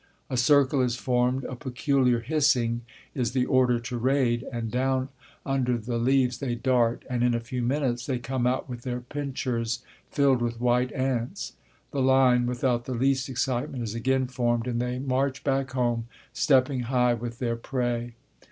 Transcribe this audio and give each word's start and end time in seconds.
A 0.31 0.35
circle 0.35 0.81
is 0.81 0.95
formed, 0.95 1.43
a 1.43 1.55
peculiar 1.55 2.21
hissing 2.21 2.81
is 3.13 3.33
the 3.33 3.45
order 3.45 3.79
to 3.81 3.99
raid, 3.99 4.43
and 4.51 4.71
down 4.71 5.09
under 5.45 5.77
the 5.77 5.99
leaves 5.99 6.39
they 6.39 6.55
dart, 6.55 7.05
and 7.07 7.21
in 7.23 7.35
a 7.35 7.39
few 7.39 7.61
minutes 7.61 8.07
they 8.07 8.17
come 8.17 8.47
out 8.47 8.67
with 8.67 8.81
their 8.81 9.01
pinchers 9.01 9.83
filled 10.09 10.41
with 10.41 10.59
white 10.59 10.91
ants. 10.93 11.53
The 11.91 12.01
line, 12.01 12.47
without 12.47 12.85
the 12.85 12.95
least 12.95 13.29
excitement, 13.29 13.83
is 13.83 13.93
again 13.93 14.25
formed 14.25 14.65
and 14.65 14.81
they 14.81 14.97
march 14.97 15.43
back 15.43 15.69
home 15.73 16.07
stepping 16.33 16.79
high 16.79 17.13
with 17.13 17.37
their 17.37 17.55
prey. 17.55 18.15